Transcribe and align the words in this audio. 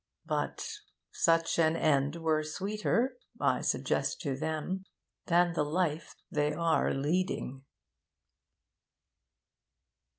"'But 0.25 0.67
such 1.11 1.59
an 1.59 1.75
end 1.75 2.15
were 2.15 2.41
sweeter, 2.41 3.19
I 3.39 3.61
suggest 3.61 4.19
to 4.21 4.35
them, 4.35 4.83
than 5.27 5.53
the 5.53 5.63
life 5.63 6.15
they 6.31 6.53
are 6.53 6.91
leading. 6.91 7.63